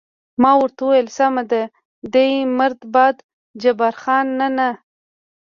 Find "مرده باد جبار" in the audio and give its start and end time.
2.57-3.93